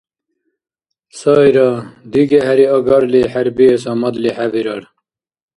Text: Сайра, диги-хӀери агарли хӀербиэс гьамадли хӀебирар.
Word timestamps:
Сайра, 1.19 1.69
диги-хӀери 2.11 2.65
агарли 2.75 3.21
хӀербиэс 3.31 3.83
гьамадли 3.87 4.31
хӀебирар. 4.35 4.83